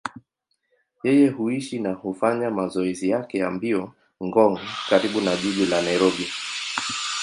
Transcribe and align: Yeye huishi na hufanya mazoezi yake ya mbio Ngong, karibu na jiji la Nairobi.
Yeye 1.03 1.29
huishi 1.29 1.79
na 1.79 1.93
hufanya 1.93 2.51
mazoezi 2.51 3.09
yake 3.09 3.37
ya 3.37 3.51
mbio 3.51 3.93
Ngong, 4.23 4.59
karibu 4.89 5.21
na 5.21 5.35
jiji 5.35 5.65
la 5.65 5.81
Nairobi. 5.81 6.25